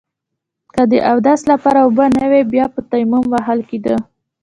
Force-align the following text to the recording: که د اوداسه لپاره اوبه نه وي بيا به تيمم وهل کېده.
که 0.75 0.83
د 0.91 0.93
اوداسه 1.11 1.45
لپاره 1.53 1.79
اوبه 1.85 2.05
نه 2.17 2.25
وي 2.31 2.41
بيا 2.53 2.65
به 2.73 2.81
تيمم 2.91 3.23
وهل 3.33 3.59
کېده. 3.69 3.95